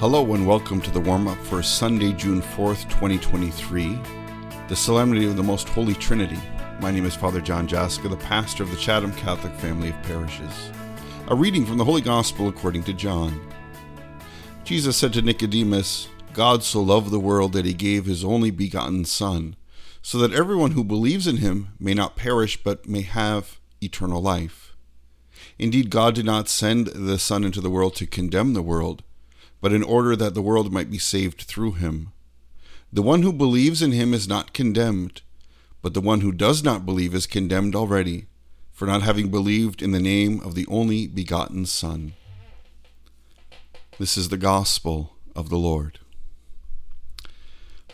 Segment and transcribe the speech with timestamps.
[0.00, 3.96] Hello and welcome to the warm up for Sunday, June 4th, 2023,
[4.66, 6.38] the Solemnity of the Most Holy Trinity.
[6.80, 10.72] My name is Father John Jaska, the pastor of the Chatham Catholic family of parishes.
[11.28, 13.40] A reading from the Holy Gospel according to John.
[14.64, 19.04] Jesus said to Nicodemus, God so loved the world that he gave his only begotten
[19.04, 19.54] Son,
[20.02, 24.74] so that everyone who believes in him may not perish but may have eternal life.
[25.56, 29.04] Indeed, God did not send the Son into the world to condemn the world
[29.64, 32.12] but in order that the world might be saved through him.
[32.92, 35.22] The one who believes in him is not condemned,
[35.80, 38.26] but the one who does not believe is condemned already,
[38.72, 42.12] for not having believed in the name of the only begotten Son.
[43.98, 45.98] This is the gospel of the Lord.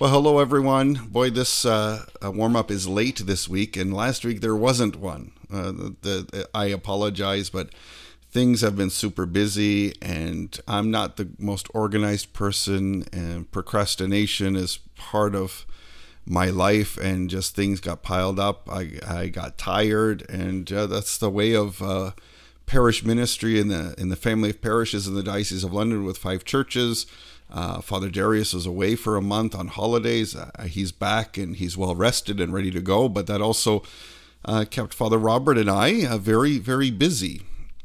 [0.00, 0.94] Well, hello everyone.
[1.08, 5.30] Boy, this uh, warm up is late this week, and last week there wasn't one.
[5.48, 7.70] Uh, the, the, I apologize, but
[8.30, 14.78] things have been super busy and I'm not the most organized person and procrastination is
[14.94, 15.66] part of
[16.24, 18.68] my life and just things got piled up.
[18.70, 22.12] I, I got tired and uh, that's the way of uh,
[22.66, 26.18] parish ministry in the in the family of parishes in the Diocese of London with
[26.18, 27.06] five churches.
[27.52, 30.36] Uh, Father Darius was away for a month on holidays.
[30.36, 33.08] Uh, he's back and he's well rested and ready to go.
[33.08, 33.82] But that also
[34.44, 37.42] uh, kept Father Robert and I uh, very, very busy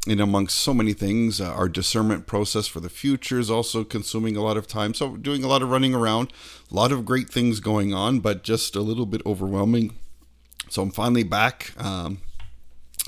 [0.07, 4.37] and amongst so many things, uh, our discernment process for the future is also consuming
[4.37, 4.93] a lot of time.
[4.93, 6.31] So, doing a lot of running around,
[6.71, 9.95] a lot of great things going on, but just a little bit overwhelming.
[10.69, 12.19] So, I'm finally back um,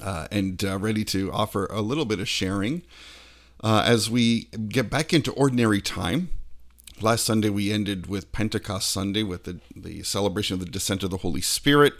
[0.01, 2.81] uh, and uh, ready to offer a little bit of sharing
[3.63, 6.29] uh, as we get back into ordinary time.
[6.99, 11.11] Last Sunday, we ended with Pentecost Sunday with the, the celebration of the descent of
[11.11, 11.93] the Holy Spirit,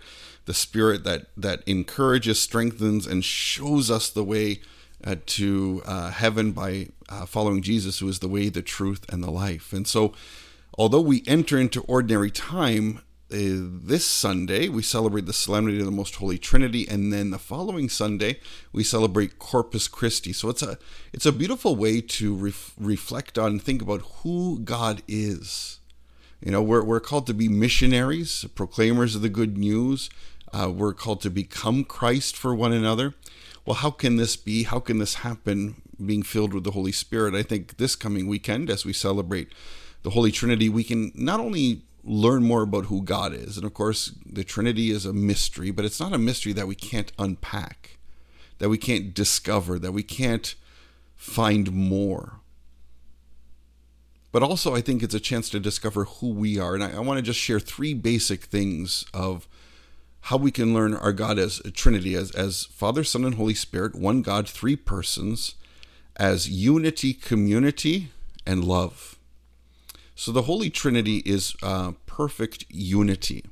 [0.46, 4.60] the Spirit that, that encourages, strengthens, and shows us the way
[5.04, 9.24] uh, to uh, heaven by uh, following Jesus, who is the way, the truth, and
[9.24, 9.74] the life.
[9.74, 10.14] And so,
[10.78, 15.92] although we enter into ordinary time, uh, this Sunday we celebrate the Solemnity of the
[15.92, 18.40] Most Holy Trinity, and then the following Sunday
[18.72, 20.32] we celebrate Corpus Christi.
[20.32, 20.78] So it's a
[21.12, 25.80] it's a beautiful way to ref- reflect on, think about who God is.
[26.42, 30.10] You know, we're we're called to be missionaries, proclaimers of the good news.
[30.54, 33.14] Uh, we're called to become Christ for one another
[33.68, 34.64] well, how can this be?
[34.64, 37.36] How can this happen being filled with the Holy Spirit?
[37.36, 39.50] I think this coming weekend, as we celebrate
[40.04, 43.74] the Holy Trinity, we can not only learn more about who God is, and of
[43.74, 47.98] course, the Trinity is a mystery, but it's not a mystery that we can't unpack,
[48.60, 50.56] that we can't discover, that we can't
[51.18, 52.40] find more.
[54.32, 56.74] But also, I think it's a chance to discover who we are.
[56.74, 59.46] And I, I want to just share three basic things of
[60.22, 63.54] how we can learn our God as a Trinity, as, as Father, Son, and Holy
[63.54, 65.56] Spirit, one God, three persons,
[66.18, 68.12] as unity, community,
[68.46, 69.18] and love.
[70.16, 73.46] So the Holy Trinity is uh, perfect unity.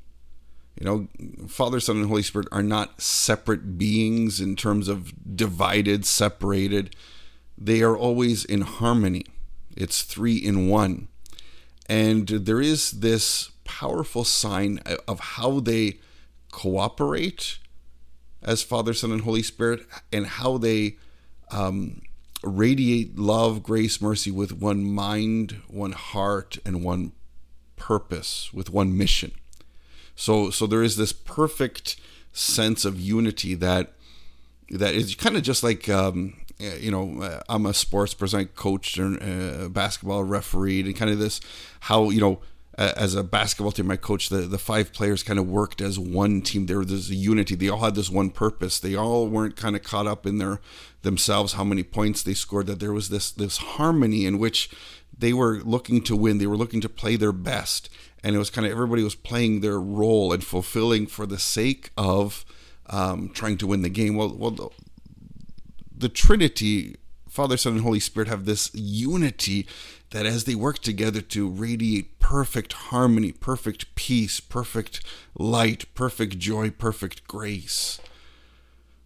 [0.80, 1.08] You know,
[1.48, 6.96] Father, Son, and Holy Spirit are not separate beings in terms of divided, separated.
[7.58, 9.26] They are always in harmony.
[9.78, 11.08] It's three in one.
[11.88, 16.00] And there is this powerful sign of how they
[16.56, 17.60] cooperate
[18.42, 20.96] as Father, Son, and Holy Spirit, and how they
[21.52, 22.02] um,
[22.44, 27.12] radiate love, grace, mercy with one mind, one heart, and one
[27.76, 29.34] purpose, with one mission.
[30.16, 31.98] So, so there is this perfect
[32.32, 33.92] sense of unity that
[34.70, 38.98] that is kind of just like um, you know I'm a sports person, I coached
[38.98, 41.42] and uh, basketball referee, and kind of this
[41.82, 42.40] how you know
[42.78, 46.42] as a basketball team, my coach, the, the five players kind of worked as one
[46.42, 46.66] team.
[46.66, 47.56] There was a unity.
[47.56, 48.80] They all had this one purpose.
[48.80, 50.60] They all weren't kind of caught up in their
[51.02, 52.68] themselves, how many points they scored.
[52.68, 54.70] That there was this this harmony in which
[55.18, 56.38] they were looking to win.
[56.38, 57.90] They were looking to play their best,
[58.24, 61.92] and it was kind of everybody was playing their role and fulfilling for the sake
[61.98, 62.44] of
[62.88, 64.16] um, trying to win the game.
[64.16, 64.70] Well, well, the,
[65.98, 66.98] the Trinity
[67.36, 69.68] Father, Son, and Holy Spirit have this unity
[70.12, 75.02] that as they work together to radiate perfect harmony, perfect peace, perfect
[75.38, 78.00] light, perfect joy, perfect grace.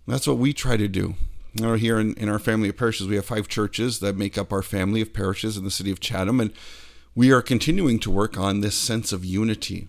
[0.06, 1.16] That's what we try to do.
[1.56, 4.54] Know, here in, in our family of parishes, we have five churches that make up
[4.54, 6.54] our family of parishes in the city of Chatham, and
[7.16, 9.88] we are continuing to work on this sense of unity.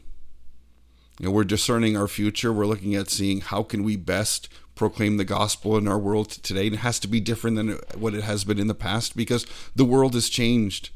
[1.20, 2.50] You know, we're discerning our future.
[2.50, 6.68] We're looking at seeing how can we best proclaim the gospel in our world today.
[6.68, 9.46] And It has to be different than what it has been in the past because
[9.76, 10.88] the world has changed.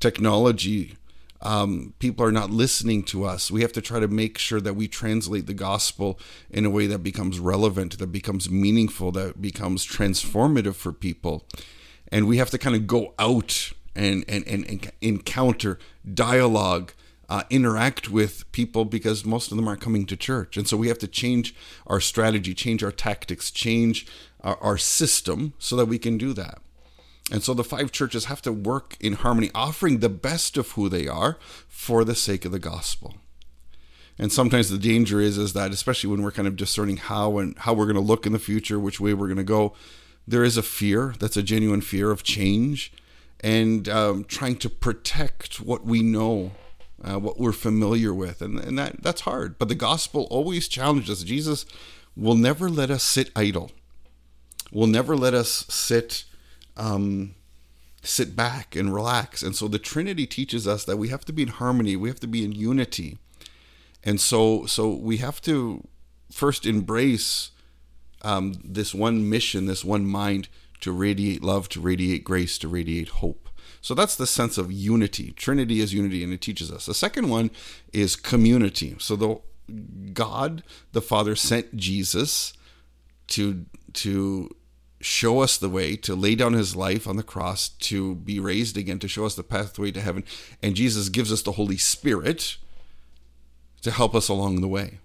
[0.00, 0.96] Technology,
[1.42, 3.50] um, people are not listening to us.
[3.50, 6.18] We have to try to make sure that we translate the gospel
[6.48, 11.44] in a way that becomes relevant, that becomes meaningful, that becomes transformative for people.
[12.10, 15.78] And we have to kind of go out and, and, and, and encounter,
[16.14, 16.94] dialogue,
[17.28, 20.56] uh, interact with people because most of them aren't coming to church.
[20.56, 21.54] And so we have to change
[21.86, 24.06] our strategy, change our tactics, change
[24.42, 26.58] our, our system so that we can do that.
[27.32, 30.88] And so the five churches have to work in harmony, offering the best of who
[30.88, 31.38] they are
[31.68, 33.14] for the sake of the gospel.
[34.18, 37.58] And sometimes the danger is is that especially when we're kind of discerning how and
[37.58, 39.74] how we're going to look in the future, which way we're going to go,
[40.26, 42.92] there is a fear that's a genuine fear of change
[43.40, 46.52] and um, trying to protect what we know
[47.02, 48.40] uh, what we're familiar with.
[48.40, 49.58] And, and that that's hard.
[49.58, 51.22] But the gospel always challenges us.
[51.22, 51.66] Jesus
[52.16, 53.70] will never let us sit idle.
[54.72, 56.24] Will never let us sit
[56.76, 57.34] um,
[58.02, 59.42] sit back and relax.
[59.42, 61.96] And so the trinity teaches us that we have to be in harmony.
[61.96, 63.18] We have to be in unity.
[64.04, 65.86] And so so we have to
[66.30, 67.50] first embrace
[68.22, 70.48] um, this one mission, this one mind
[70.80, 73.48] to radiate love, to radiate grace, to radiate hope.
[73.80, 75.32] So that's the sense of unity.
[75.32, 76.86] Trinity is unity, and it teaches us.
[76.86, 77.50] The second one
[77.92, 78.96] is community.
[78.98, 79.40] So the
[80.12, 82.52] God, the Father, sent Jesus
[83.28, 84.54] to to
[85.00, 88.76] show us the way, to lay down His life on the cross, to be raised
[88.76, 90.24] again, to show us the pathway to heaven,
[90.62, 92.56] and Jesus gives us the Holy Spirit
[93.82, 94.98] to help us along the way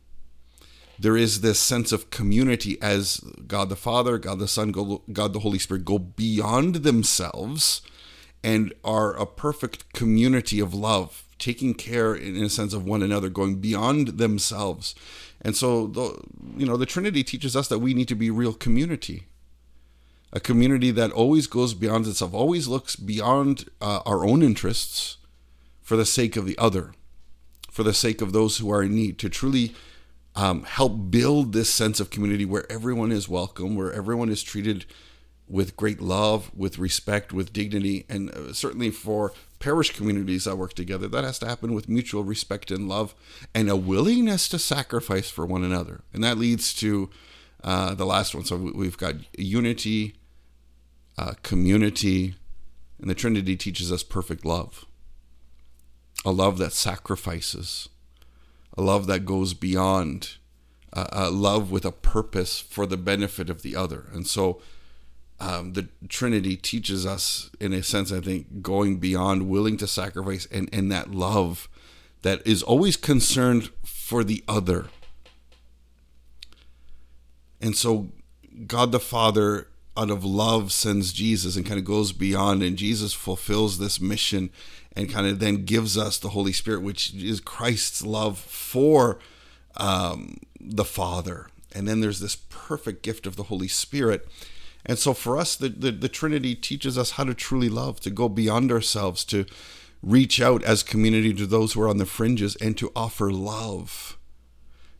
[1.01, 3.17] there is this sense of community as
[3.47, 4.71] God the Father, God the Son,
[5.11, 7.81] God the Holy Spirit go beyond themselves
[8.43, 13.29] and are a perfect community of love, taking care in a sense of one another,
[13.29, 14.95] going beyond themselves.
[15.41, 16.21] And so, the,
[16.55, 19.27] you know, the Trinity teaches us that we need to be real community.
[20.33, 25.17] A community that always goes beyond itself, always looks beyond uh, our own interests
[25.81, 26.93] for the sake of the other,
[27.69, 29.73] for the sake of those who are in need, to truly
[30.35, 34.85] um, help build this sense of community where everyone is welcome, where everyone is treated
[35.51, 40.73] with great love, with respect, with dignity, and uh, certainly for parish communities that work
[40.73, 43.13] together, that has to happen with mutual respect and love
[43.53, 46.01] and a willingness to sacrifice for one another.
[46.13, 47.09] And that leads to
[47.63, 48.45] uh, the last one.
[48.45, 50.15] So we've got unity,
[51.17, 52.35] uh, community,
[52.99, 54.85] and the Trinity teaches us perfect love
[56.23, 57.89] a love that sacrifices
[58.77, 60.37] a love that goes beyond,
[60.93, 64.05] uh, a love with a purpose for the benefit of the other.
[64.13, 64.61] And so
[65.41, 70.47] um, the Trinity teaches us, in a sense, I think, going beyond, willing to sacrifice,
[70.51, 71.67] and, and that love
[72.21, 74.85] that is always concerned for the other.
[77.59, 78.09] And so
[78.67, 79.67] God the Father
[79.97, 84.51] out of love sends Jesus and kind of goes beyond and Jesus fulfills this mission
[84.95, 89.19] and kind of then gives us the Holy Spirit which is Christ's love for
[89.75, 94.27] um, the Father and then there's this perfect gift of the Holy Spirit
[94.85, 98.09] and so for us the, the, the Trinity teaches us how to truly love to
[98.09, 99.45] go beyond ourselves to
[100.01, 104.17] reach out as community to those who are on the fringes and to offer love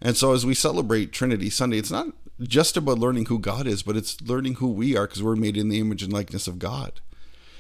[0.02, 2.08] and so as we celebrate Trinity Sunday it's not
[2.48, 5.58] just about learning who God is, but it's learning who we are because we're made
[5.58, 7.00] in the image and likeness of God.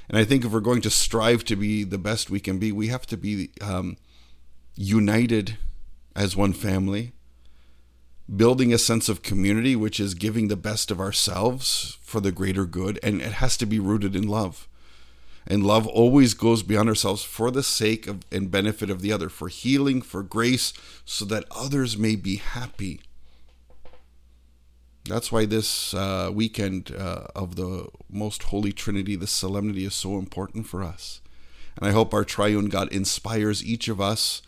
[0.09, 2.71] And I think if we're going to strive to be the best we can be,
[2.71, 3.97] we have to be um,
[4.75, 5.57] united
[6.15, 7.13] as one family,
[8.35, 12.65] building a sense of community, which is giving the best of ourselves for the greater
[12.65, 12.99] good.
[13.03, 14.67] And it has to be rooted in love.
[15.47, 19.27] And love always goes beyond ourselves for the sake of and benefit of the other,
[19.27, 20.71] for healing, for grace,
[21.03, 23.01] so that others may be happy
[25.05, 30.17] that's why this uh, weekend uh, of the Most Holy Trinity, the solemnity, is so
[30.17, 31.21] important for us.
[31.77, 34.41] And I hope our triune God inspires each of us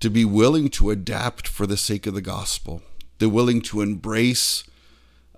[0.00, 2.82] to be willing to adapt for the sake of the gospel,
[3.18, 4.64] to willing to embrace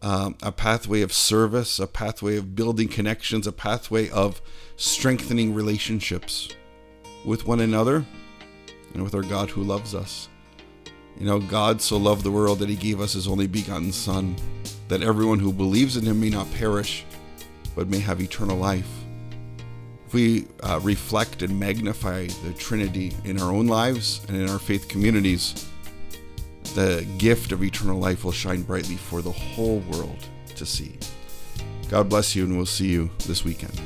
[0.02, 4.40] um, a pathway of service, a pathway of building connections, a pathway of
[4.76, 6.49] strengthening relationships
[7.25, 8.04] with one another
[8.94, 10.28] and with our God who loves us.
[11.18, 14.37] You know, God so loved the world that he gave us his only begotten Son,
[14.87, 17.04] that everyone who believes in him may not perish,
[17.75, 18.88] but may have eternal life.
[20.06, 24.58] If we uh, reflect and magnify the Trinity in our own lives and in our
[24.58, 25.68] faith communities,
[26.75, 30.96] the gift of eternal life will shine brightly for the whole world to see.
[31.88, 33.80] God bless you, and we'll see you this weekend.